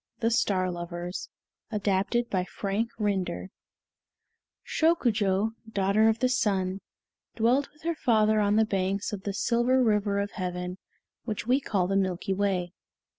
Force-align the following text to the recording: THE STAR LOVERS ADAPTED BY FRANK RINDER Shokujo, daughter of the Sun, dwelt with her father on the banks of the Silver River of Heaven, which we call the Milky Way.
THE 0.19 0.31
STAR 0.31 0.71
LOVERS 0.71 1.29
ADAPTED 1.69 2.31
BY 2.31 2.45
FRANK 2.45 2.89
RINDER 2.97 3.51
Shokujo, 4.65 5.51
daughter 5.71 6.09
of 6.09 6.17
the 6.17 6.27
Sun, 6.27 6.79
dwelt 7.35 7.69
with 7.71 7.83
her 7.83 7.93
father 7.93 8.39
on 8.39 8.55
the 8.55 8.65
banks 8.65 9.13
of 9.13 9.25
the 9.25 9.33
Silver 9.35 9.83
River 9.83 10.17
of 10.17 10.31
Heaven, 10.31 10.79
which 11.25 11.45
we 11.45 11.59
call 11.61 11.85
the 11.85 11.95
Milky 11.95 12.33
Way. 12.33 12.73